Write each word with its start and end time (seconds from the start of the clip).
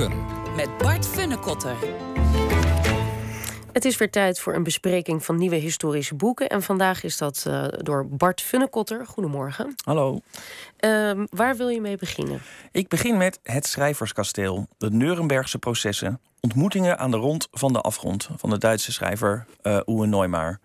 Boeken. 0.00 0.24
Met 0.56 0.78
Bart 0.78 1.06
Funnekotter. 1.06 1.76
Het 3.72 3.84
is 3.84 3.96
weer 3.96 4.10
tijd 4.10 4.40
voor 4.40 4.54
een 4.54 4.62
bespreking 4.62 5.24
van 5.24 5.36
nieuwe 5.36 5.56
historische 5.56 6.14
boeken. 6.14 6.48
En 6.48 6.62
vandaag 6.62 7.02
is 7.02 7.16
dat 7.18 7.44
uh, 7.48 7.64
door 7.68 8.08
Bart 8.08 8.40
Funnekotter. 8.40 9.06
Goedemorgen. 9.06 9.74
Hallo. 9.84 10.20
Uh, 10.80 11.12
waar 11.30 11.56
wil 11.56 11.68
je 11.68 11.80
mee 11.80 11.96
beginnen? 11.96 12.40
Ik 12.72 12.88
begin 12.88 13.16
met 13.16 13.38
Het 13.42 13.66
Schrijverskasteel. 13.66 14.66
De 14.78 14.90
Nurembergse 14.90 15.58
processen. 15.58 16.20
Ontmoetingen 16.40 16.98
aan 16.98 17.10
de 17.10 17.16
rond 17.16 17.48
van 17.50 17.72
de 17.72 17.80
afgrond. 17.80 18.28
Van 18.36 18.50
de 18.50 18.58
Duitse 18.58 18.92
schrijver 18.92 19.46
uh, 19.62 19.80
Uwe 19.86 20.06
Neumar. 20.06 20.60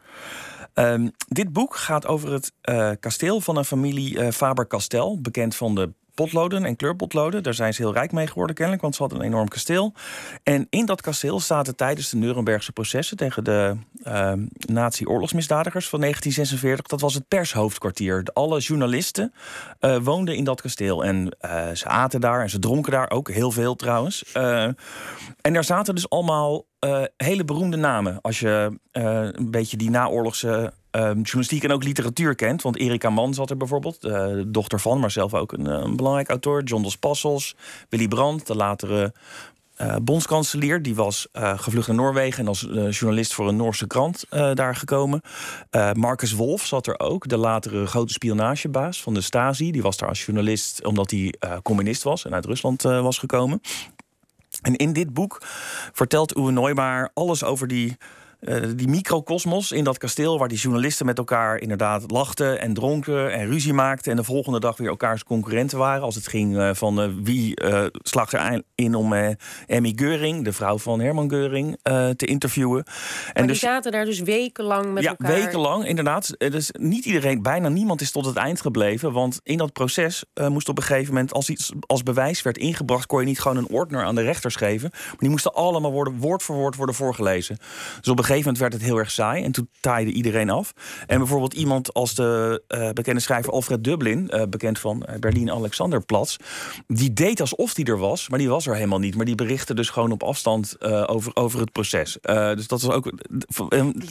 Um, 0.73 1.12
dit 1.27 1.54
boek 1.54 1.76
gaat 1.76 2.08
over 2.08 2.31
het 2.31 2.52
uh, 2.63 2.91
kasteel 2.99 3.41
van 3.41 3.58
een 3.58 3.66
familie 3.66 4.17
uh, 4.17 4.31
Faber-Castell. 4.31 5.17
Bekend 5.20 5.55
van 5.55 5.76
de 5.76 5.94
potloden 6.16 6.66
en 6.66 6.76
kleurpotloden. 6.76 7.44
Daar 7.44 7.53
zijn 7.53 7.73
ze 7.73 7.81
heel 7.81 7.94
rijk 7.94 8.12
mee 8.12 8.27
geworden 8.27 8.55
kennelijk, 8.55 8.84
want 8.84 8.95
ze 8.95 9.02
hadden 9.02 9.20
een 9.20 9.26
enorm 9.26 9.48
kasteel. 9.48 9.94
En 10.44 10.67
in 10.70 10.85
dat 10.85 11.02
kasteel 11.02 11.40
zaten 11.40 11.76
tijdens 11.76 12.09
de 12.09 12.17
Nurembergse 12.17 12.71
processen... 12.71 13.17
tegen 13.17 13.44
de 13.44 13.76
uh, 14.03 14.34
nazi-oorlogsmisdadigers 14.57 15.90
van 15.90 15.99
1946... 15.99 16.88
dat 16.88 17.02
was 17.02 17.13
het 17.13 17.27
pershoofdkwartier. 17.27 18.27
Alle 18.34 18.59
journalisten 18.59 19.34
uh, 19.81 19.98
woonden 19.98 20.35
in 20.35 20.43
dat 20.43 20.62
kasteel. 20.62 21.05
En 21.05 21.38
uh, 21.41 21.70
ze 21.71 21.88
aten 21.88 22.21
daar 22.21 22.41
en 22.41 22.49
ze 22.49 22.59
dronken 22.59 22.91
daar 22.91 23.09
ook 23.09 23.32
heel 23.32 23.52
veel 23.52 23.76
trouwens. 23.76 24.32
en 24.34 25.54
daar 25.54 25.63
zaten 25.63 25.95
dus 25.95 26.09
allemaal 26.09 26.66
hele 27.18 27.43
beroemde 27.43 27.77
namen. 27.77 28.21
Als 28.21 28.40
je 28.40 28.79
een 28.91 29.52
beetje 29.52 29.77
die 29.77 29.90
naoorlogse 29.90 30.73
um, 30.95 31.22
journalistiek 31.22 31.63
en 31.63 31.72
ook 31.72 31.84
literatuur 31.84 32.35
kent. 32.35 32.62
Want 32.62 32.77
Erika 32.77 33.09
Mann 33.09 33.34
zat 33.34 33.49
er 33.49 33.58
bijvoorbeeld, 33.58 34.05
uh, 34.05 34.44
dochter 34.48 34.80
van, 34.80 34.99
maar 34.99 35.12
zelf 35.12 35.34
ook 35.34 35.52
een, 35.52 35.66
een 35.66 35.95
belangrijk 35.95 36.30
auteur. 36.30 36.63
John 36.63 36.84
dos 36.84 36.98
Passos, 36.98 37.55
Willy 37.90 38.08
Brandt, 38.08 38.48
de 38.48 38.55
latere 38.55 39.13
uh, 39.82 39.96
bondskanselier. 40.01 40.82
Die 40.82 40.96
was 40.96 41.27
gevlucht 41.34 41.88
naar 41.88 41.96
Noorwegen 41.96 42.40
en 42.40 42.48
als 42.48 42.68
journalist 42.90 43.34
voor 43.34 43.48
een 43.48 43.55
Noorse 43.55 43.88
krant 43.88 44.26
daar 44.54 44.76
gekomen. 44.76 45.21
Marcus 45.93 46.34
Wolf 46.34 46.66
zat 46.66 46.88
er 46.88 46.99
ook, 46.99 47.27
de 47.27 47.38
latere 47.38 47.85
grote 47.85 48.13
spionagebaas 48.13 49.01
van 49.01 49.13
de 49.13 49.21
Stasi. 49.21 49.71
Die 49.71 49.82
was 49.82 49.98
daar 49.98 50.10
als 50.10 50.26
journalist 50.26 50.85
omdat 50.85 51.12
hij 51.12 51.34
communist 51.63 52.04
was 52.04 52.26
en 52.26 52.34
uit 52.34 52.46
Rusland 52.46 52.82
was 52.82 53.18
gekomen. 53.18 53.62
En 54.62 54.76
in 54.76 54.93
dit 54.93 55.13
boek 55.13 55.41
vertelt 55.93 56.38
Uwe 56.38 56.51
Neumar 56.51 57.10
alles 57.13 57.43
over 57.43 57.68
die 57.68 57.98
uh, 58.46 58.63
die 58.76 58.88
microcosmos 58.88 59.71
in 59.71 59.84
dat 59.84 59.98
kasteel, 59.98 60.40
waar 60.40 60.48
die 60.48 60.57
journalisten 60.57 61.05
met 61.05 61.18
elkaar 61.18 61.57
inderdaad 61.57 62.12
lachten 62.12 62.62
en 62.62 62.74
dronken 62.74 63.32
en 63.32 63.48
ruzie 63.48 63.74
maakten. 63.74 64.12
En 64.12 64.18
de 64.18 64.24
volgende 64.24 64.59
dag 64.59 64.78
weer 64.78 64.88
elkaars 64.88 65.24
concurrenten 65.24 65.78
waren. 65.78 66.01
Als 66.01 66.16
het 66.16 66.28
ging 66.28 66.56
uh, 66.56 66.69
van 66.73 67.03
uh, 67.03 67.09
wie 67.23 67.53
slaagt 68.01 68.34
er 68.34 68.63
in 68.75 68.96
om 68.96 69.13
Emmy 69.68 69.94
Geuring, 69.96 70.44
de 70.44 70.53
vrouw 70.53 70.78
van 70.78 71.00
Herman 71.00 71.29
Geuring, 71.29 71.78
te 72.18 72.25
interviewen. 72.25 72.84
Maar 72.85 73.31
en 73.34 73.41
die 73.41 73.51
dus, 73.51 73.59
zaten 73.59 73.91
daar 73.91 74.06
dus 74.06 74.19
wekenlang 74.19 74.94
met 74.94 75.03
ja, 75.03 75.09
elkaar. 75.09 75.38
Ja, 75.38 75.44
wekenlang, 75.44 75.88
inderdaad. 75.88 76.35
Dus 76.38 76.69
niet 76.72 77.06
iedereen, 77.06 77.41
bijna 77.41 77.69
niemand 77.69 78.01
is 78.01 78.12
tot 78.12 78.25
het 78.25 78.35
eind 78.35 78.62
gebleven. 78.62 79.12
Want 79.12 79.40
in 79.44 79.57
dat 79.57 79.73
proces 79.73 80.23
moest 80.47 80.69
op 80.69 80.78
een 80.78 80.84
gegeven 80.84 81.13
moment, 81.13 81.34
als 81.34 81.50
iets 81.50 81.72
als 81.79 82.03
bewijs 82.03 82.41
werd 82.41 82.57
ingebracht, 82.57 83.06
kon 83.06 83.19
je 83.19 83.25
niet 83.25 83.41
gewoon 83.41 83.57
een 83.57 83.69
ordner 83.69 84.03
aan 84.03 84.16
de 84.16 84.22
rechters 84.22 84.56
geven. 84.56 84.90
Maar 84.94 85.16
die 85.18 85.29
moesten 85.29 85.53
allemaal 85.53 85.91
worden, 85.91 86.18
woord 86.18 86.44
voor 86.44 86.56
woord 86.56 86.75
worden 86.75 86.96
voorgelezen. 86.96 87.57
Dus 87.57 88.07
op 88.07 88.18
een 88.18 88.23
gegeven 88.23 88.34
moment 88.44 88.58
werd 88.58 88.74
het 88.74 88.81
heel 88.81 88.97
erg 88.97 89.12
saai 89.12 89.44
en 89.44 89.52
toen 89.52 89.69
taaide 89.80 90.12
iedereen 90.12 90.50
af. 90.50 90.74
En 91.08 91.18
bijvoorbeeld 91.18 91.53
iemand 91.53 91.94
als 91.94 92.16
de 92.16 92.64
uh, 92.68 92.90
bekende 92.90 93.22
schrijver 93.22 93.52
Alfred 93.52 93.84
Dublin, 93.84 94.31
uh, 94.34 94.41
bekend 94.50 94.80
van 94.80 95.06
Berlin 95.19 95.52
Alexanderplatz, 95.52 96.36
die 96.88 97.13
deed 97.13 97.41
alsof 97.41 97.75
hij 97.75 97.86
er 97.86 97.97
was, 97.97 98.30
maar 98.30 98.40
die 98.40 98.50
was 98.50 98.68
er 98.68 98.75
helemaal 98.75 99.00
niet. 99.00 99.16
Maar 99.16 99.25
die 99.25 99.36
berichtte 99.36 99.74
dus 99.74 99.90
gewoon 99.90 100.12
op 100.12 100.24
afstand 100.24 100.81
over, 101.08 101.36
over 101.36 101.59
het 101.59 101.72
proces. 101.72 102.18
dus 102.22 102.68
dat 102.68 102.81
was 102.81 102.95
ook. 102.95 103.12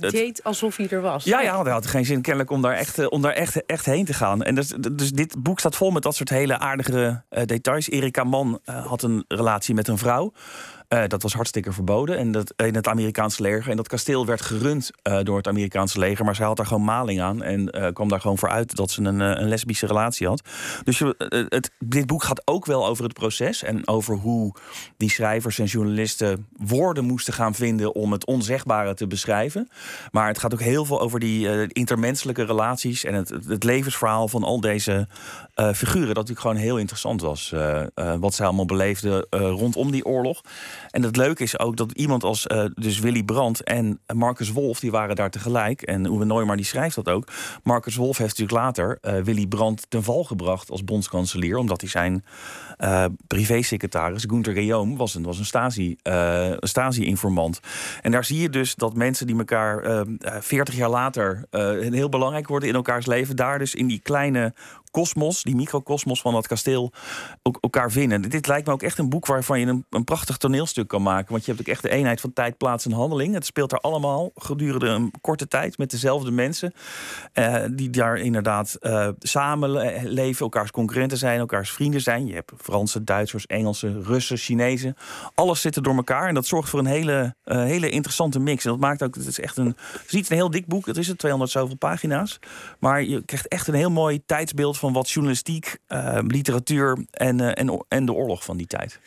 die 0.00 0.10
deed 0.10 0.44
alsof 0.44 0.76
hij 0.76 0.88
er 0.88 1.00
was. 1.00 1.24
Ja, 1.24 1.40
ja, 1.40 1.62
hij 1.62 1.72
had 1.72 1.86
geen 1.86 2.04
zin 2.04 2.22
kennelijk 2.22 2.50
om 2.50 2.62
daar 2.62 2.74
echt, 2.74 3.08
om 3.08 3.22
daar 3.22 3.32
echt, 3.32 3.66
echt 3.66 3.86
heen 3.86 4.04
te 4.04 4.14
gaan. 4.14 4.42
En 4.42 4.54
dus, 4.54 4.68
dus 4.92 5.10
dit 5.10 5.42
boek 5.42 5.58
staat 5.58 5.76
vol 5.76 5.90
met 5.90 6.02
dat 6.02 6.14
soort 6.14 6.28
hele 6.28 6.58
aardige 6.58 7.22
details. 7.44 7.90
Erika 7.90 8.24
Mann 8.24 8.58
had 8.64 9.02
een 9.02 9.24
relatie 9.28 9.74
met 9.74 9.88
een 9.88 9.98
vrouw. 9.98 10.32
Uh, 10.88 11.02
dat 11.06 11.22
was 11.22 11.32
hartstikke 11.32 11.72
verboden. 11.72 12.18
En 12.18 12.32
dat, 12.32 12.52
in 12.56 12.74
het 12.74 12.88
Amerikaanse 12.88 13.42
leger. 13.42 13.70
En 13.70 13.76
dat 13.76 13.88
kasteel 13.88 14.26
werd 14.26 14.40
gerund 14.40 14.90
uh, 15.02 15.18
door 15.22 15.36
het 15.36 15.48
Amerikaanse 15.48 15.98
leger. 15.98 16.24
Maar 16.24 16.34
zij 16.34 16.46
had 16.46 16.56
daar 16.56 16.66
gewoon 16.66 16.84
maling 16.84 17.20
aan. 17.20 17.42
En 17.42 17.76
uh, 17.76 17.88
kwam 17.92 18.08
daar 18.08 18.20
gewoon 18.20 18.38
voor 18.38 18.48
uit 18.48 18.76
dat 18.76 18.90
ze 18.90 19.02
een, 19.02 19.20
een 19.20 19.48
lesbische 19.48 19.86
relatie 19.86 20.26
had. 20.26 20.42
Dus 20.84 21.02
dit 21.78 22.06
boek 22.06 22.22
gaat 22.22 22.42
ook 22.44 22.66
wel 22.66 22.86
over 22.86 23.04
het 23.04 23.12
proces. 23.12 23.62
En 23.62 23.88
over 23.88 24.16
hoe 24.16 24.54
die 24.96 25.10
schrijvers 25.10 25.58
en 25.58 25.64
journalisten 25.64 26.46
woorden 26.56 27.04
moesten 27.04 27.32
gaan 27.32 27.54
vinden. 27.54 27.94
om 27.94 28.12
het 28.12 28.26
onzegbare 28.26 28.94
te 28.94 29.06
beschrijven. 29.06 29.68
Maar 30.10 30.28
het 30.28 30.38
gaat 30.38 30.52
ook 30.52 30.60
heel 30.60 30.84
veel 30.84 31.00
over 31.00 31.20
die 31.20 31.66
intermenselijke 31.72 32.44
relaties. 32.44 33.04
En 33.04 33.14
het, 33.14 33.28
het, 33.28 33.64
levensverhaal 33.64 34.28
van 34.28 34.42
al 34.42 34.60
deze 34.60 35.08
figuren. 35.54 36.06
Dat 36.06 36.28
natuurlijk 36.28 36.40
gewoon 36.40 36.56
heel 36.56 36.78
interessant 36.78 37.20
was. 37.20 37.54
wat 37.94 38.34
zij 38.34 38.46
allemaal 38.46 38.64
beleefden 38.64 39.26
rondom 39.30 39.90
die 39.90 40.04
oorlog. 40.04 40.40
En 40.90 41.02
het 41.02 41.16
leuke 41.16 41.42
is 41.42 41.58
ook 41.58 41.76
dat 41.76 41.92
iemand 41.92 42.24
als 42.24 42.46
uh, 42.46 42.64
dus 42.74 42.98
Willy 42.98 43.22
Brandt 43.22 43.62
en 43.62 44.00
Marcus 44.14 44.52
Wolf, 44.52 44.80
die 44.80 44.90
waren 44.90 45.16
daar 45.16 45.30
tegelijk. 45.30 45.82
En 45.82 46.04
Uwe 46.04 46.24
Neumar 46.24 46.56
die 46.56 46.64
schrijft 46.64 46.94
dat 46.94 47.08
ook. 47.08 47.28
Marcus 47.62 47.96
Wolf 47.96 48.18
heeft 48.18 48.38
natuurlijk 48.38 48.58
later 48.58 48.98
uh, 49.02 49.22
Willy 49.22 49.46
Brandt 49.46 49.86
ten 49.88 50.02
val 50.02 50.24
gebracht 50.24 50.70
als 50.70 50.84
bondskanselier. 50.84 51.56
Omdat 51.56 51.80
hij 51.80 51.90
zijn 51.90 52.24
uh, 52.78 53.04
privésecretaris, 53.26 54.24
Gunther 54.28 54.52
Guillaume, 54.52 54.96
was 54.96 55.14
een, 55.14 55.22
was 55.22 55.38
een 55.38 55.44
Stasi, 55.44 55.96
Stasi-informant. 56.58 57.60
En 58.02 58.10
daar 58.10 58.24
zie 58.24 58.40
je 58.40 58.50
dus 58.50 58.74
dat 58.74 58.94
mensen 58.94 59.26
die 59.26 59.38
elkaar 59.38 60.04
40 60.40 60.74
jaar 60.74 60.90
later 60.90 61.46
heel 61.90 62.08
belangrijk 62.08 62.48
worden 62.48 62.68
in 62.68 62.74
elkaars 62.74 63.06
leven, 63.06 63.36
daar 63.36 63.58
dus 63.58 63.74
in 63.74 63.86
die 63.86 64.00
kleine 64.02 64.54
kosmos, 64.94 65.42
die 65.42 65.54
microcosmos 65.54 66.20
van 66.20 66.32
dat 66.32 66.46
kasteel, 66.46 66.92
ook 67.42 67.58
elkaar 67.60 67.90
vinden. 67.90 68.22
Dit 68.22 68.46
lijkt 68.46 68.66
me 68.66 68.72
ook 68.72 68.82
echt 68.82 68.98
een 68.98 69.08
boek 69.08 69.26
waarvan 69.26 69.60
je 69.60 69.66
een, 69.66 69.84
een 69.90 70.04
prachtig 70.04 70.36
toneelstuk 70.36 70.88
kan 70.88 71.02
maken. 71.02 71.30
Want 71.32 71.44
je 71.44 71.50
hebt 71.50 71.62
ook 71.62 71.72
echt 71.72 71.82
de 71.82 71.90
eenheid 71.90 72.20
van 72.20 72.32
tijd, 72.32 72.56
plaats 72.56 72.84
en 72.84 72.92
handeling. 72.92 73.34
Het 73.34 73.46
speelt 73.46 73.70
daar 73.70 73.80
allemaal 73.80 74.30
gedurende 74.34 74.86
een 74.86 75.12
korte 75.20 75.48
tijd 75.48 75.78
met 75.78 75.90
dezelfde 75.90 76.30
mensen. 76.30 76.74
Uh, 77.34 77.64
die 77.70 77.90
daar 77.90 78.16
inderdaad 78.16 78.76
uh, 78.80 79.08
samen 79.18 79.70
leven, 80.08 80.40
elkaars 80.40 80.70
concurrenten 80.70 81.18
zijn, 81.18 81.38
elkaars 81.38 81.70
vrienden 81.70 82.00
zijn. 82.00 82.26
Je 82.26 82.34
hebt 82.34 82.52
Fransen, 82.56 83.04
Duitsers, 83.04 83.46
Engelsen, 83.46 84.04
Russen, 84.04 84.36
Chinezen. 84.36 84.96
Alles 85.34 85.60
zit 85.60 85.76
er 85.76 85.82
door 85.82 85.96
elkaar. 85.96 86.28
En 86.28 86.34
dat 86.34 86.46
zorgt 86.46 86.68
voor 86.68 86.78
een 86.78 86.86
hele, 86.86 87.34
hele 87.44 87.90
interessante 87.90 88.38
mix. 88.38 88.64
En 88.64 88.70
dat 88.70 88.80
maakt 88.80 89.02
ook, 89.02 89.14
het 89.14 89.26
is 89.26 89.40
echt 89.40 89.56
een, 89.56 89.76
het 89.92 90.04
is 90.06 90.12
niet 90.12 90.30
een 90.30 90.36
heel 90.36 90.50
dik 90.50 90.66
boek. 90.66 90.86
Het 90.86 90.96
is 90.96 91.08
het 91.08 91.18
200 91.18 91.52
zoveel 91.52 91.76
pagina's. 91.76 92.38
Maar 92.78 93.02
je 93.02 93.22
krijgt 93.24 93.48
echt 93.48 93.68
een 93.68 93.74
heel 93.74 93.90
mooi 93.90 94.22
tijdsbeeld 94.26 94.78
van 94.78 94.83
wat 94.92 95.10
journalistiek, 95.10 95.78
uh, 95.88 96.18
literatuur 96.26 96.98
en, 97.10 97.38
uh, 97.38 97.50
en, 97.54 97.84
en 97.88 98.04
de 98.04 98.12
oorlog 98.12 98.44
van 98.44 98.56
die 98.56 98.66
tijd. 98.66 99.00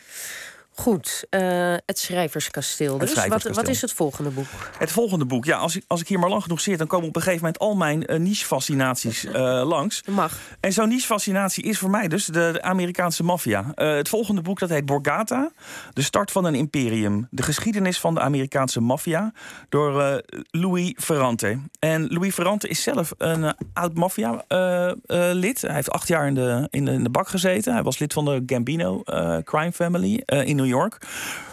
Goed, 0.79 1.23
uh, 1.29 1.41
het 1.85 1.99
Schrijverskasteel. 1.99 2.97
Dus. 2.97 3.09
Schrijverskasteel. 3.09 3.53
Wat, 3.53 3.65
wat, 3.65 3.75
is 3.75 3.81
het 3.81 3.93
volgende 3.93 4.29
boek? 4.29 4.45
Het 4.77 4.91
volgende 4.91 5.25
boek, 5.25 5.45
ja, 5.45 5.57
als 5.57 5.75
ik, 5.75 5.83
als 5.87 6.01
ik 6.01 6.07
hier 6.07 6.19
maar 6.19 6.29
lang 6.29 6.41
genoeg 6.41 6.61
zit... 6.61 6.77
dan 6.77 6.87
komen 6.87 7.07
op 7.07 7.15
een 7.15 7.21
gegeven 7.21 7.43
moment 7.45 7.61
al 7.61 7.75
mijn 7.75 8.11
uh, 8.11 8.19
niche-fascinaties 8.19 9.25
uh, 9.25 9.33
langs. 9.75 10.03
Mag. 10.05 10.37
En 10.59 10.73
zo'n 10.73 10.87
niche-fascinatie 10.87 11.63
is 11.63 11.77
voor 11.77 11.89
mij 11.89 12.07
dus 12.07 12.25
de, 12.25 12.31
de 12.31 12.61
Amerikaanse 12.61 13.23
maffia. 13.23 13.71
het 13.75 14.09
volgende 14.09 14.41
boek 14.41 14.59
dat 14.59 14.69
heet 14.69 14.85
Borgata. 14.85 15.51
De 15.93 16.01
start 16.01 16.31
van 16.31 16.45
een 16.45 16.55
imperium. 16.55 17.27
De 17.31 17.43
geschiedenis 17.43 17.99
van 17.99 18.13
de 18.13 18.19
Amerikaanse 18.19 18.81
maffia. 18.81 19.33
Door 19.69 20.23
Louis 20.51 20.93
Ferrante. 20.97 21.59
En 21.79 22.07
Louis 22.07 22.33
Ferrante 22.33 22.67
is 22.67 22.83
zelf 22.83 23.13
een 23.17 23.55
oud 23.73 23.93
maffia-lid. 23.93 25.61
Hij 25.61 25.73
heeft 25.73 25.91
acht 25.91 26.07
jaar 26.07 26.27
in 26.27 26.35
de, 26.35 26.67
in, 26.69 26.85
de, 26.85 26.91
in 26.91 27.03
de 27.03 27.09
bak 27.09 27.27
gezeten. 27.27 27.73
Hij 27.73 27.83
was 27.83 27.99
lid 27.99 28.13
van 28.13 28.25
de 28.25 28.43
Gambino 28.45 29.03
crime 29.43 29.71
family 29.71 30.23
in 30.25 30.55
New 30.55 30.66
York. 30.67 31.07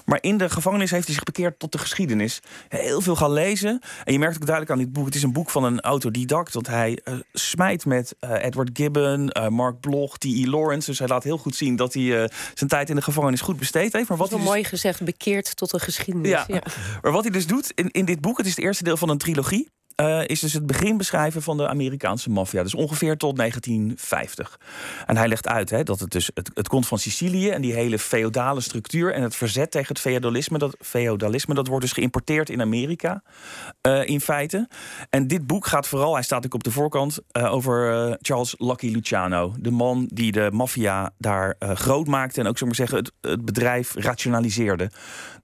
Maar 0.05 0.19
in 0.21 0.39
de 0.39 0.51
gevangenis 0.51 0.91
heeft 0.91 1.05
hij 1.05 1.15
zich 1.15 1.25
bekeerd 1.25 1.59
tot 1.59 1.73
de 1.73 1.79
geschiedenis. 1.79 2.41
Heel 2.69 3.01
veel 3.01 3.17
gaan 3.17 3.33
lezen. 3.33 3.81
En 4.05 4.13
je 4.13 4.19
merkt 4.19 4.35
ook 4.35 4.47
duidelijk 4.47 4.71
aan 4.71 4.85
dit 4.85 4.93
boek: 4.93 5.07
het 5.07 5.15
is 5.15 5.23
een 5.23 5.33
boek 5.33 5.51
van 5.51 5.65
een 5.65 5.81
autodidact. 5.81 6.55
Want 6.55 6.67
hij 6.67 7.01
uh, 7.05 7.15
smijt 7.33 7.87
met 7.87 8.15
uh, 8.21 8.45
Edward 8.45 8.71
Gibbon, 8.73 9.31
uh, 9.33 9.49
Mark 9.49 9.81
Bloch, 9.81 10.19
T.E. 10.19 10.47
Lawrence. 10.47 10.91
Dus 10.91 10.99
hij 10.99 11.09
laat 11.09 11.25
heel 11.25 11.39
goed 11.39 11.57
zien 11.57 11.77
dat 11.77 11.95
hij 11.95 12.31
zijn 12.55 12.71
tijd 12.71 12.91
in 12.91 12.97
de 12.97 13.03
gevangenis 13.03 13.41
goed 13.41 13.59
besteed 13.59 13.93
heeft. 13.93 14.09
Maar 14.09 14.19
wat 14.19 14.29
hij 14.29 14.39
dus... 14.39 14.47
mooi 14.47 14.65
gezegd, 14.65 15.03
bekeerd 15.05 15.57
tot 15.57 15.71
de 15.71 15.79
geschiedenis. 15.79 16.31
Ja. 16.31 16.45
ja. 16.47 16.63
Maar 17.03 17.13
wat 17.13 17.23
hij 17.23 17.33
dus 17.33 17.47
doet 17.47 17.73
in, 17.75 17.91
in 17.91 18.05
dit 18.05 18.21
boek: 18.21 18.37
het 18.37 18.47
is 18.47 18.57
het 18.57 18.65
eerste 18.65 18.85
deel 18.85 18.97
van 18.97 19.09
een 19.09 19.19
trilogie. 19.19 19.69
Uh, 19.97 20.27
is 20.27 20.41
dus 20.41 20.53
het 20.53 20.67
begin 20.67 20.97
beschrijven 20.97 21.43
van 21.43 21.57
de 21.57 21.69
Amerikaanse 21.69 22.31
maffia. 22.31 22.63
Dus 22.63 22.75
ongeveer 22.75 23.17
tot 23.17 23.37
1950. 23.37 24.61
En 25.07 25.17
hij 25.17 25.29
legt 25.29 25.49
uit 25.49 25.71
hè, 25.71 25.83
dat 25.83 26.01
het 26.01 26.11
dus 26.11 26.31
het, 26.35 26.51
het 26.55 26.69
komt 26.69 26.87
van 26.87 26.99
Sicilië 26.99 27.49
en 27.49 27.63
die 27.63 27.73
hele 27.73 27.99
feodale 27.99 28.61
structuur 28.61 29.13
en 29.13 29.23
het 29.23 29.37
verzet 29.37 29.71
tegen 29.71 29.89
het 29.89 30.01
feodalisme. 30.01 30.59
Dat, 30.59 30.77
feodalisme, 30.81 31.55
dat 31.55 31.67
wordt 31.67 31.83
dus 31.83 31.93
geïmporteerd 31.93 32.51
in 32.51 32.61
Amerika 32.61 33.23
uh, 33.87 34.09
in 34.09 34.21
feite. 34.21 34.69
En 35.11 35.27
dit 35.27 35.47
boek 35.47 35.67
gaat 35.67 35.87
vooral, 35.87 36.15
hij 36.15 36.23
staat 36.23 36.45
ook 36.45 36.55
op 36.55 36.65
de 36.65 36.71
voorkant, 36.71 37.19
uh, 37.33 37.53
over 37.53 38.17
Charles 38.21 38.55
Lucky 38.59 38.91
Luciano. 38.93 39.55
De 39.59 39.71
man 39.71 40.09
die 40.13 40.33
de 40.33 40.49
maffia 40.53 41.11
daar 41.19 41.57
groot 41.59 42.07
maakte 42.07 42.41
en 42.41 42.47
ook, 42.47 42.59
zo 42.59 42.67
maar 42.67 42.75
zeggen, 42.75 42.99
het, 42.99 43.13
het 43.21 43.45
bedrijf 43.45 43.95
rationaliseerde. 43.95 44.91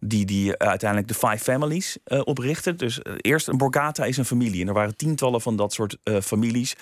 Die, 0.01 0.25
die 0.25 0.59
uiteindelijk 0.59 1.09
de 1.09 1.15
Five 1.29 1.39
Families 1.39 1.99
oprichtte. 2.05 2.75
Dus 2.75 3.01
eerst 3.17 3.49
een 3.49 3.57
Borgata 3.57 4.05
is 4.05 4.17
een 4.17 4.25
familie. 4.25 4.40
En 4.41 4.69
er 4.69 4.75
waren 4.75 4.97
tientallen 4.97 5.41
van 5.41 5.57
dat 5.57 5.73
soort 5.73 5.97
uh, 6.05 6.21
families 6.21 6.77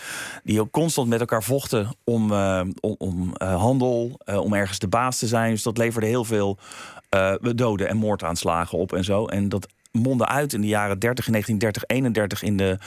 die 0.44 0.60
ook 0.60 0.70
constant 0.70 1.08
met 1.08 1.20
elkaar 1.20 1.42
vochten 1.42 1.88
om, 2.04 2.32
uh, 2.32 2.60
om, 2.80 3.32
uh, 3.42 3.54
handel, 3.54 4.20
om 4.24 4.54
ergens 4.54 4.78
de 4.78 4.88
baas 4.88 5.18
te 5.18 5.26
zijn. 5.26 5.50
Dus 5.50 5.62
dat 5.62 5.78
leverde 5.78 6.06
heel 6.06 6.24
veel 6.24 6.58
doden 7.54 7.88
en 7.88 7.96
moordaanslagen 7.96 8.78
op 8.78 8.92
en 8.92 9.04
zo. 9.04 9.26
En 9.26 9.48
dat 9.48 9.68
mondde 9.92 10.26
uit 10.26 10.52
in 10.52 10.60
de 10.60 10.66
jaren 10.66 10.98
30, 10.98 11.26
in 11.26 11.32
1930, 11.32 11.96
31 11.96 12.42
in 12.42 12.56
de 12.56 12.78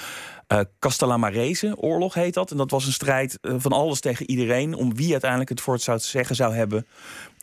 uh, 0.51 0.59
Castellamarese 0.79 1.77
oorlog 1.77 2.13
heet 2.13 2.33
dat. 2.33 2.51
En 2.51 2.57
dat 2.57 2.71
was 2.71 2.85
een 2.85 2.91
strijd 2.91 3.37
van 3.41 3.71
alles 3.71 3.99
tegen 3.99 4.29
iedereen 4.29 4.75
om 4.75 4.95
wie 4.95 5.11
uiteindelijk 5.11 5.49
het 5.49 5.61
voor 5.61 5.73
het 5.73 5.83
zou 5.83 5.99
zeggen 5.99 6.35
zou 6.35 6.53
hebben 6.53 6.85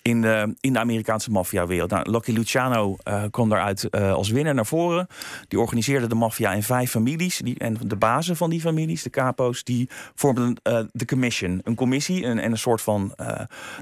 in 0.02 0.20
de, 0.20 0.54
in 0.60 0.72
de 0.72 0.78
Amerikaanse 0.78 1.30
maffiawereld. 1.30 1.90
Nou, 1.90 2.10
Lucky 2.10 2.32
Luciano 2.32 2.96
uh, 3.08 3.22
kwam 3.30 3.48
daaruit 3.48 3.90
als 3.90 4.30
winnaar 4.30 4.54
naar 4.54 4.66
voren. 4.66 5.06
Die 5.48 5.60
organiseerde 5.60 6.06
de 6.06 6.14
maffia 6.14 6.52
in 6.52 6.62
vijf 6.62 6.90
families. 6.90 7.38
Die, 7.38 7.58
en 7.58 7.76
de 7.84 7.96
bazen 7.96 8.36
van 8.36 8.50
die 8.50 8.60
families, 8.60 9.02
de 9.02 9.10
capo's, 9.10 9.64
die 9.64 9.88
vormden 10.14 10.56
de 10.92 11.04
commission. 11.06 11.60
Een 11.64 11.74
commissie 11.74 12.24
en, 12.24 12.38
en 12.38 12.50
een 12.50 12.58
soort 12.58 12.82
van... 12.82 13.12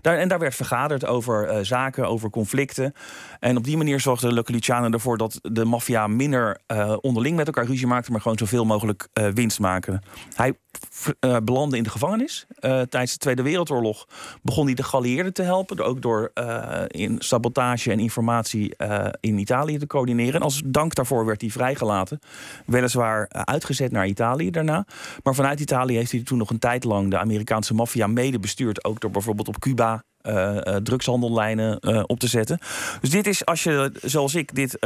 daar, 0.00 0.18
en 0.18 0.28
daar 0.28 0.38
werd 0.38 0.54
vergaderd 0.54 1.06
over 1.06 1.66
zaken, 1.66 2.08
over 2.08 2.30
conflicten. 2.30 2.92
En 3.40 3.56
op 3.56 3.64
die 3.64 3.76
manier 3.76 4.00
zorgde 4.00 4.32
Lucky 4.32 4.52
Luciano 4.52 4.90
ervoor... 4.90 5.18
dat 5.18 5.38
de 5.42 5.64
maffia 5.64 6.06
minder 6.06 6.58
onderling 7.00 7.36
met 7.36 7.46
elkaar 7.46 7.66
ruzie 7.66 7.86
maakte... 7.86 8.10
maar 8.10 8.20
gewoon 8.20 8.38
zoveel 8.38 8.64
mogelijk 8.64 9.08
winst 9.34 9.60
maakte. 9.60 10.00
Hij 10.34 10.52
uh, 11.20 11.36
belandde 11.44 11.76
in 11.76 11.82
de 11.82 11.90
gevangenis. 11.90 12.46
Uh, 12.48 12.60
tijdens 12.60 13.12
de 13.12 13.18
Tweede 13.18 13.42
Wereldoorlog 13.42 14.06
begon 14.42 14.66
hij 14.66 14.74
de 14.74 14.82
geallieerden 14.82 15.32
te 15.32 15.42
helpen. 15.42 15.84
Ook 15.84 16.02
door 16.02 16.32
in 16.86 17.16
sabotage 17.18 17.90
en 17.90 17.98
informatie 17.98 18.76
in 19.20 19.38
Italië 19.38 19.78
te 19.78 19.86
coördineren. 19.86 20.34
En 20.34 20.42
als 20.42 20.62
dank 20.64 20.94
daarvoor 20.94 21.26
werd 21.26 21.40
hij 21.40 21.50
vrijgelaten. 21.50 22.18
Weliswaar 22.66 23.28
uitgezet 23.28 23.92
naar 23.92 24.06
Italië 24.06 24.50
daarna. 24.50 24.86
Maar 25.22 25.34
vanuit 25.34 25.60
Italië 25.60 25.96
heeft 25.96 26.12
hij 26.12 26.22
toen 26.22 26.38
nog 26.38 26.50
een 26.50 26.58
tijd 26.58 26.84
lang 26.84 27.10
de 27.10 27.18
Amerikaanse 27.18 27.74
maffia 27.74 28.06
mede 28.06 28.38
bestuurd. 28.38 28.84
Ook 28.84 29.00
door 29.00 29.10
bijvoorbeeld 29.10 29.48
op 29.48 29.58
Cuba 29.58 30.04
drugshandellijnen 30.82 32.08
op 32.08 32.18
te 32.18 32.28
zetten. 32.28 32.58
Dus 33.00 33.10
dit 33.10 33.26
is, 33.26 33.44
als 33.44 33.62
je 33.62 33.92
zoals 34.02 34.34
ik 34.34 34.54
dit. 34.54 34.78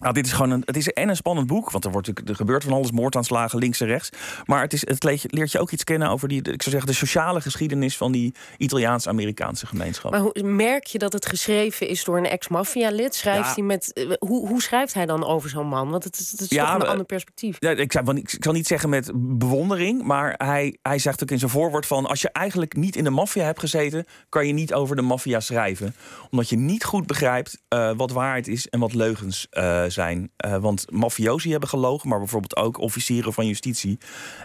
Nou, 0.00 0.14
dit 0.14 0.26
is 0.26 0.32
gewoon 0.32 0.50
een, 0.50 0.62
het 0.64 0.76
is 0.76 0.88
en 0.88 1.08
een 1.08 1.16
spannend 1.16 1.46
boek, 1.46 1.70
want 1.70 1.84
er, 1.84 1.90
wordt, 1.90 2.08
er 2.28 2.36
gebeurt 2.36 2.64
van 2.64 2.72
alles, 2.72 2.90
moordaanslagen 2.90 3.58
links 3.58 3.80
en 3.80 3.86
rechts. 3.86 4.10
Maar 4.44 4.60
het, 4.60 4.72
is, 4.72 4.86
het 4.86 5.04
leert 5.30 5.52
je 5.52 5.58
ook 5.58 5.70
iets 5.70 5.84
kennen 5.84 6.08
over 6.08 6.28
die, 6.28 6.38
ik 6.38 6.62
zou 6.62 6.70
zeggen, 6.70 6.86
de 6.86 6.96
sociale 6.96 7.40
geschiedenis 7.40 7.96
van 7.96 8.12
die 8.12 8.34
Italiaans-Amerikaanse 8.56 9.66
gemeenschap. 9.66 10.10
Maar 10.10 10.20
hoe, 10.20 10.42
merk 10.42 10.86
je 10.86 10.98
dat 10.98 11.12
het 11.12 11.26
geschreven 11.26 11.88
is 11.88 12.04
door 12.04 12.16
een 12.16 12.26
ex-maffia-lid? 12.26 13.14
Schrijft 13.14 13.54
hij 13.54 13.64
met, 13.64 13.92
eh, 13.92 14.10
hoe, 14.18 14.48
hoe 14.48 14.62
schrijft 14.62 14.94
hij 14.94 15.06
dan 15.06 15.24
over 15.24 15.50
zo'n 15.50 15.66
man? 15.66 15.90
Want 15.90 16.04
het 16.04 16.18
is, 16.18 16.30
het 16.30 16.40
is 16.40 16.48
ja, 16.48 16.72
toch 16.72 16.82
een 16.82 16.88
ander 16.88 17.06
perspectief. 17.06 17.56
Ja, 17.58 17.70
ik, 17.70 17.92
zou, 17.92 18.16
ik 18.16 18.36
zal 18.40 18.52
niet 18.52 18.66
zeggen 18.66 18.88
met 18.88 19.10
bewondering, 19.14 20.02
maar 20.02 20.34
hij, 20.36 20.76
hij 20.82 20.98
zegt 20.98 21.22
ook 21.22 21.30
in 21.30 21.38
zijn 21.38 21.50
voorwoord 21.50 21.86
van... 21.86 22.06
als 22.06 22.20
je 22.20 22.30
eigenlijk 22.32 22.76
niet 22.76 22.96
in 22.96 23.04
de 23.04 23.10
maffia 23.10 23.44
hebt 23.44 23.60
gezeten, 23.60 24.06
kan 24.28 24.46
je 24.46 24.52
niet 24.52 24.74
over 24.74 24.96
de 24.96 25.02
maffia 25.02 25.40
schrijven. 25.40 25.94
Omdat 26.30 26.48
je 26.48 26.56
niet 26.56 26.84
goed 26.84 27.06
begrijpt 27.06 27.58
uh, 27.74 27.90
wat 27.96 28.10
waarheid 28.10 28.48
is 28.48 28.68
en 28.68 28.80
wat 28.80 28.94
leugens 28.94 29.46
uh, 29.50 29.87
zijn. 29.90 30.30
Uh, 30.46 30.56
want 30.56 30.90
mafiosi 30.90 31.50
hebben 31.50 31.68
gelogen, 31.68 32.08
maar 32.08 32.18
bijvoorbeeld 32.18 32.56
ook 32.56 32.78
officieren 32.78 33.32
van 33.32 33.46
justitie 33.46 33.98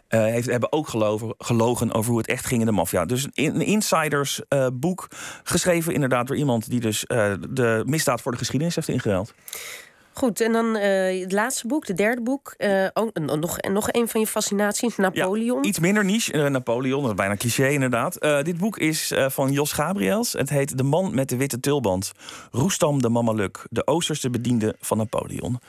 uh, 0.09 0.19
heeft, 0.21 0.47
hebben 0.47 0.71
ook 0.71 0.87
gelogen, 0.87 1.35
gelogen 1.37 1.93
over 1.93 2.09
hoe 2.09 2.19
het 2.19 2.29
echt 2.29 2.45
ging 2.45 2.59
in 2.59 2.65
de 2.65 2.71
maffia. 2.71 3.05
Dus 3.05 3.27
een, 3.33 3.61
insidersboek, 3.61 4.79
boek, 4.79 5.07
geschreven 5.43 5.93
inderdaad 5.93 6.27
door 6.27 6.37
iemand 6.37 6.69
die 6.69 6.79
dus 6.79 6.99
de 7.49 7.83
misdaad 7.85 8.21
voor 8.21 8.31
de 8.31 8.37
geschiedenis 8.37 8.75
heeft 8.75 8.87
ingeruild. 8.87 9.33
Goed, 10.13 10.42
en 10.42 10.51
dan 10.51 10.75
uh, 10.75 11.21
het 11.21 11.31
laatste 11.31 11.68
boek, 11.68 11.86
de 11.86 11.94
derde 11.94 12.21
boek. 12.21 12.54
Uh, 12.57 12.88
oh, 12.94 13.13
nog, 13.13 13.62
nog 13.62 13.88
een 13.92 14.07
van 14.07 14.21
je 14.21 14.27
fascinaties, 14.27 14.95
Napoleon. 14.95 15.62
Ja, 15.62 15.69
iets 15.69 15.80
minder 15.80 16.06
niche, 16.06 16.33
uh, 16.33 16.48
Napoleon, 16.48 17.01
dat 17.01 17.10
is 17.10 17.18
bijna 17.18 17.36
cliché 17.36 17.69
inderdaad. 17.69 18.18
dit 18.44 18.57
boek 18.57 18.77
is 18.77 19.13
van 19.27 19.51
Jos 19.51 19.71
Gabriels. 19.71 20.33
Het 20.33 20.50
heet 20.50 20.77
De 20.77 20.83
man 20.83 21.15
met 21.15 21.30
de 21.30 21.38
witte 21.38 21.60
tulband. 21.60 22.12
Roestam 22.51 23.01
de 23.01 23.10
Mamaluk, 23.10 23.65
de 23.69 23.88
oosterste 23.88 24.30
bediende 24.30 24.75
van 24.80 24.98
Napoleon. 24.98 25.60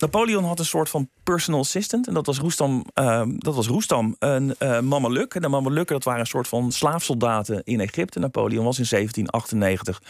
Napoleon 0.00 0.44
had 0.44 0.58
een 0.58 0.64
soort 0.64 0.88
van 0.88 1.08
personal 1.22 1.60
assistant. 1.60 2.06
En 2.06 2.14
dat 2.14 2.26
was 2.26 2.38
Roestam, 2.38 2.84
uh, 2.94 3.22
dat 3.26 3.54
was 3.54 3.66
Roestam 3.66 4.16
een 4.18 4.54
uh, 4.58 4.80
Mameluk. 4.80 5.34
En 5.34 5.42
de 5.42 5.48
Mamelukken 5.48 5.94
dat 5.94 6.04
waren 6.04 6.20
een 6.20 6.26
soort 6.26 6.48
van 6.48 6.72
slaafsoldaten 6.72 7.62
in 7.64 7.80
Egypte. 7.80 8.18
Napoleon 8.18 8.64
was 8.64 8.78
in 8.78 8.86
1798 8.88 10.00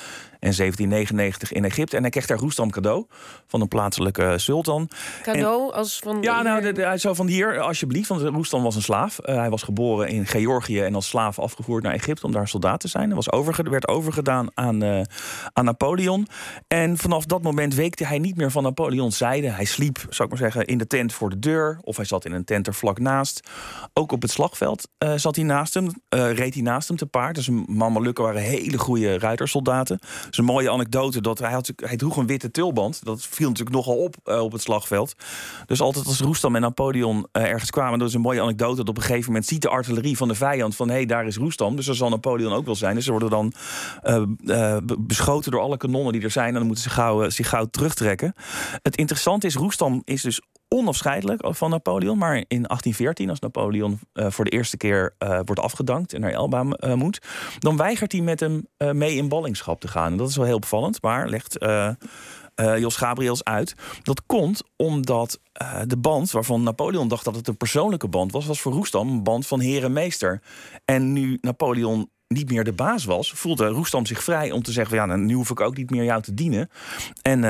en 0.40 0.54
1799 0.56 1.52
in 1.52 1.64
Egypte. 1.64 1.96
En 1.96 2.02
hij 2.02 2.10
kreeg 2.10 2.26
daar 2.26 2.38
Roestam 2.38 2.70
cadeau 2.70 3.06
van 3.46 3.60
een 3.60 3.68
plaatselijke 3.68 4.34
sultan. 4.38 4.88
Cadeau 5.22 5.72
als 5.72 5.98
van... 5.98 6.18
Ja, 6.22 6.42
nou, 6.42 6.60
de, 6.60 6.72
de, 6.72 6.82
hij 6.82 6.98
zou 6.98 7.14
van 7.14 7.26
hier, 7.26 7.60
alsjeblieft. 7.60 8.08
Want 8.08 8.22
Roestam 8.22 8.62
was 8.62 8.74
een 8.74 8.82
slaaf. 8.82 9.18
Uh, 9.24 9.34
hij 9.34 9.50
was 9.50 9.62
geboren 9.62 10.08
in 10.08 10.26
Georgië 10.26 10.80
en 10.80 10.94
als 10.94 11.08
slaaf 11.08 11.38
afgevoerd 11.38 11.82
naar 11.82 11.92
Egypte... 11.94 12.26
om 12.26 12.32
daar 12.32 12.48
soldaat 12.48 12.80
te 12.80 12.88
zijn. 12.88 13.06
Hij 13.06 13.14
was 13.14 13.32
overge 13.32 13.62
werd 13.62 13.88
overgedaan 13.88 14.48
aan, 14.54 14.84
uh, 14.84 15.00
aan 15.52 15.64
Napoleon. 15.64 16.28
En 16.68 16.98
vanaf 16.98 17.24
dat 17.24 17.42
moment 17.42 17.74
weekte 17.74 18.06
hij 18.06 18.18
niet 18.18 18.36
meer 18.36 18.50
van 18.50 18.62
Napoleons 18.62 19.16
zijde. 19.16 19.48
Hij 19.48 19.64
sliep, 19.80 19.98
zou 20.08 20.28
ik 20.28 20.28
maar 20.28 20.50
zeggen, 20.50 20.66
in 20.66 20.78
de 20.78 20.86
tent 20.86 21.12
voor 21.12 21.30
de 21.30 21.38
deur. 21.38 21.78
Of 21.82 21.96
hij 21.96 22.04
zat 22.04 22.24
in 22.24 22.32
een 22.32 22.44
tent 22.44 22.66
er 22.66 22.74
vlak 22.74 22.98
naast. 22.98 23.40
Ook 23.92 24.12
op 24.12 24.22
het 24.22 24.30
slagveld 24.30 24.88
uh, 24.98 25.12
zat 25.16 25.36
hij 25.36 25.44
naast 25.44 25.74
hem. 25.74 25.84
Uh, 25.84 26.32
reed 26.32 26.54
hij 26.54 26.62
naast 26.62 26.88
hem 26.88 26.96
te 26.96 27.06
paard. 27.06 27.34
Dus 27.34 27.48
Mamelukken 27.66 28.24
waren 28.24 28.40
hele 28.40 28.78
goede 28.78 29.18
ruitersoldaten. 29.18 29.98
Dat 30.00 30.30
is 30.30 30.38
een 30.38 30.44
mooie 30.44 30.70
anekdote. 30.70 31.20
Dat 31.20 31.38
hij, 31.38 31.52
had, 31.52 31.72
hij 31.76 31.96
droeg 31.96 32.16
een 32.16 32.26
witte 32.26 32.50
tulband. 32.50 33.04
Dat 33.04 33.26
viel 33.26 33.48
natuurlijk 33.48 33.76
nogal 33.76 33.96
op 33.96 34.16
uh, 34.24 34.40
op 34.40 34.52
het 34.52 34.62
slagveld. 34.62 35.14
Dus 35.66 35.80
altijd 35.80 36.06
als 36.06 36.20
Roestam 36.20 36.54
en 36.54 36.60
Napoleon 36.60 37.26
ergens 37.32 37.70
kwamen... 37.70 37.98
dat 37.98 38.08
is 38.08 38.14
een 38.14 38.20
mooie 38.20 38.42
anekdote. 38.42 38.76
Dat 38.76 38.88
op 38.88 38.96
een 38.96 39.02
gegeven 39.02 39.26
moment 39.26 39.46
ziet 39.46 39.62
de 39.62 39.68
artillerie 39.68 40.16
van 40.16 40.28
de 40.28 40.34
vijand... 40.34 40.76
van 40.76 40.88
hé, 40.88 40.94
hey, 40.94 41.06
daar 41.06 41.26
is 41.26 41.36
Roestam. 41.36 41.76
Dus 41.76 41.86
dat 41.86 41.96
zal 41.96 42.08
Napoleon 42.08 42.52
ook 42.52 42.64
wel 42.64 42.74
zijn. 42.74 42.94
Dus 42.94 43.04
ze 43.04 43.10
worden 43.10 43.30
dan 43.30 43.52
beschoten 44.98 45.50
door 45.50 45.60
alle 45.60 45.76
kanonnen 45.76 46.12
die 46.12 46.22
er 46.22 46.30
zijn. 46.30 46.48
En 46.48 46.54
dan 46.54 46.66
moeten 46.66 46.84
ze 46.84 46.90
gauw, 46.90 47.30
zich 47.30 47.48
gauw 47.48 47.64
terugtrekken. 47.64 48.34
Het 48.82 48.96
interessante 48.96 49.46
is, 49.46 49.54
Roestam 49.54 49.69
is 50.04 50.22
dus 50.22 50.40
onafscheidelijk 50.74 51.42
van 51.48 51.70
Napoleon. 51.70 52.18
Maar 52.18 52.36
in 52.36 52.44
1814, 52.46 53.30
als 53.30 53.40
Napoleon 53.40 53.98
uh, 54.14 54.30
voor 54.30 54.44
de 54.44 54.50
eerste 54.50 54.76
keer 54.76 55.14
uh, 55.18 55.40
wordt 55.44 55.60
afgedankt 55.60 56.12
en 56.12 56.20
naar 56.20 56.30
Elba 56.30 56.64
uh, 56.64 56.94
moet, 56.94 57.22
dan 57.58 57.76
weigert 57.76 58.12
hij 58.12 58.20
met 58.20 58.40
hem 58.40 58.66
mee 58.76 59.14
in 59.14 59.28
ballingschap 59.28 59.80
te 59.80 59.88
gaan. 59.88 60.12
En 60.12 60.16
dat 60.16 60.28
is 60.28 60.36
wel 60.36 60.46
heel 60.46 60.56
opvallend, 60.56 61.02
maar 61.02 61.28
legt 61.28 61.56
Jos 62.54 62.96
Gabriels 62.96 63.44
uit. 63.44 63.74
Dat 64.02 64.26
komt 64.26 64.62
omdat 64.76 65.40
de 65.86 65.96
band 65.98 66.30
waarvan 66.30 66.62
Napoleon 66.62 67.08
dacht 67.08 67.24
dat 67.24 67.36
het 67.36 67.48
een 67.48 67.56
persoonlijke 67.56 68.08
band 68.08 68.32
was, 68.32 68.46
was 68.46 68.60
voor 68.60 68.72
Roestam 68.72 69.08
een 69.08 69.22
band 69.22 69.46
van 69.46 69.60
heer 69.60 69.84
en 69.84 69.92
meester. 69.92 70.42
En 70.84 71.12
nu 71.12 71.38
Napoleon 71.40 72.10
niet 72.26 72.50
meer 72.50 72.64
de 72.64 72.72
baas 72.72 73.04
was, 73.04 73.32
voelde 73.32 73.66
Roestam 73.66 74.06
zich 74.06 74.22
vrij 74.22 74.50
om 74.50 74.62
te 74.62 74.72
zeggen: 74.72 74.96
ja, 74.96 75.06
nou, 75.06 75.20
nu 75.20 75.34
hoef 75.34 75.50
ik 75.50 75.60
ook 75.60 75.76
niet 75.76 75.90
meer 75.90 76.04
jou 76.04 76.22
te 76.22 76.34
dienen. 76.34 76.70
En 77.22 77.44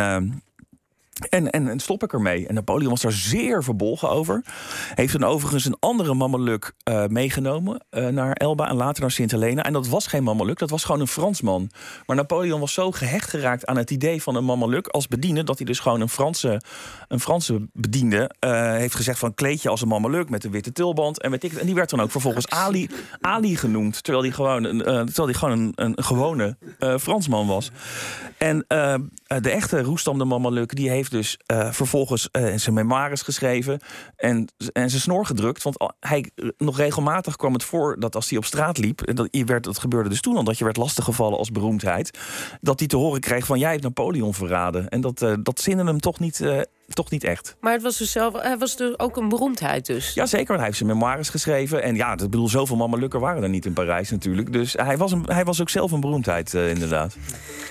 en, 1.29 1.51
en, 1.51 1.69
en, 1.69 1.81
stop 1.81 2.03
ik 2.03 2.13
ermee. 2.13 2.47
En 2.47 2.55
Napoleon 2.55 2.91
was 2.91 3.01
daar 3.01 3.13
zeer 3.13 3.65
verbolgen 3.65 4.11
over. 4.11 4.45
Heeft 4.95 5.13
dan 5.13 5.25
overigens 5.29 5.65
een 5.65 5.77
andere 5.81 6.15
Mameluk 6.15 6.73
uh, 6.89 7.07
meegenomen 7.07 7.85
uh, 7.91 8.09
naar 8.09 8.33
Elba 8.33 8.69
en 8.69 8.77
later 8.77 9.01
naar 9.01 9.11
Sint 9.11 9.31
Helena. 9.31 9.65
En 9.65 9.73
dat 9.73 9.89
was 9.89 10.07
geen 10.07 10.23
Mameluk, 10.23 10.59
dat 10.59 10.71
was 10.71 10.85
gewoon 10.85 11.01
een 11.01 11.07
Fransman. 11.07 11.71
Maar 12.07 12.17
Napoleon 12.17 12.61
was 12.61 12.73
zo 12.73 12.91
gehecht 12.91 13.31
geraakt 13.31 13.67
aan 13.67 13.77
het 13.77 13.91
idee 13.91 14.23
van 14.23 14.35
een 14.35 14.45
Mameluk 14.45 14.87
als 14.87 15.09
bediende... 15.09 15.45
dat 15.45 15.57
hij 15.57 15.67
dus 15.67 15.79
gewoon 15.79 16.01
een 16.01 16.09
Franse, 16.09 16.61
een 17.09 17.21
Franse 17.21 17.69
bediende 17.73 18.31
uh, 18.45 18.73
heeft 18.73 18.95
gezegd 18.95 19.19
van... 19.19 19.35
kleed 19.35 19.63
je 19.63 19.69
als 19.69 19.81
een 19.81 19.89
Mameluk 19.89 20.31
met 20.31 20.45
een 20.45 20.51
witte 20.51 20.73
tulband. 20.73 21.21
En, 21.21 21.31
weet 21.31 21.45
ik, 21.45 21.53
en 21.53 21.67
die 21.67 21.75
werd 21.75 21.91
dan 21.91 22.01
ook 22.01 22.11
vervolgens 22.11 22.49
Ali, 22.49 22.91
Ali 23.21 23.57
genoemd. 23.57 24.03
Terwijl 24.03 24.25
hij 24.25 24.33
gewoon 24.33 24.63
terwijl 24.63 25.25
hij 25.25 25.35
gewoon 25.35 25.73
een, 25.75 25.95
een 25.97 26.05
gewone 26.05 26.57
Fransman 26.99 27.47
was. 27.47 27.71
En 28.41 28.65
de 29.27 29.51
echte 29.51 29.83
Roestam 29.83 30.19
de 30.19 30.25
Mameluk, 30.25 30.77
die 30.77 30.91
heeft 30.91 31.11
dus 31.11 31.39
uh, 31.53 31.73
vervolgens 31.73 32.29
uh, 32.33 32.57
zijn 32.57 32.75
memoires 32.75 33.23
geschreven 33.23 33.81
en, 34.17 34.49
en 34.73 34.91
zijn 34.91 35.03
snor 35.03 35.27
gedrukt. 35.27 35.63
Want 35.63 35.77
hij, 36.01 36.31
nog 36.59 36.77
regelmatig 36.77 37.37
kwam 37.37 37.53
het 37.53 37.65
voor 37.65 37.97
dat 37.99 38.15
als 38.15 38.29
hij 38.29 38.39
op 38.39 38.45
straat 38.45 38.79
liep, 38.79 39.01
en 39.03 39.15
dat, 39.15 39.29
werd, 39.47 39.65
dat 39.65 39.79
gebeurde 39.79 40.09
dus 40.09 40.21
toen 40.21 40.37
al, 40.37 40.45
dat 40.45 40.59
je 40.59 40.65
werd 40.65 40.77
lastiggevallen 40.77 41.39
als 41.39 41.51
beroemdheid, 41.51 42.19
dat 42.61 42.79
hij 42.79 42.89
te 42.89 42.97
horen 42.97 43.21
kreeg 43.21 43.47
van 43.47 43.59
jij 43.59 43.71
hebt 43.71 43.83
Napoleon 43.83 44.35
verraden. 44.35 44.89
En 44.89 45.01
dat, 45.01 45.19
dat 45.43 45.61
zinde 45.61 45.85
hem 45.85 46.01
toch 46.01 46.19
niet 46.19 46.45
toch 46.95 47.11
niet 47.11 47.25
echt. 47.25 47.57
Maar 47.61 47.73
het 47.73 47.83
was 47.83 47.97
dus 47.97 48.13
zelf, 48.13 48.35
hij 48.43 48.59
was 48.59 48.77
dus 48.77 48.99
ook 48.99 49.17
een 49.17 49.29
beroemdheid 49.29 49.87
dus? 49.87 50.15
Jazeker, 50.15 50.47
want 50.47 50.59
hij 50.59 50.67
heeft 50.67 50.77
zijn 50.77 50.91
memoires 50.91 51.29
geschreven. 51.29 51.83
En 51.83 51.95
ja, 51.95 52.13
ik 52.13 52.19
bedoel, 52.19 52.49
zoveel 52.49 52.77
mammelukken 52.77 53.21
waren 53.21 53.43
er 53.43 53.49
niet 53.49 53.67
in 53.67 53.73
Parijs 53.73 54.11
natuurlijk. 54.11 54.53
Dus 54.53 54.73
hij 54.73 54.97
was, 54.97 55.13
een, 55.13 55.25
hij 55.27 55.45
was 55.45 55.61
ook 55.61 55.69
zelf 55.69 55.93
een 55.93 56.01
beroemdheid, 56.01 56.55
uh, 56.55 56.71
inderdaad. 56.71 57.17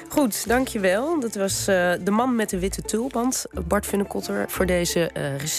Goed, 0.10 0.48
dankjewel. 0.48 1.20
Dat 1.20 1.36
was 1.36 1.60
uh, 1.60 1.92
de 2.04 2.12
man 2.12 2.36
met 2.36 2.50
de 2.50 2.60
witte 2.60 2.82
tulband, 2.82 3.46
Bart 3.68 3.86
Vinnekotter, 3.86 4.46
voor 4.50 4.66
deze 4.66 5.10
uh, 5.18 5.40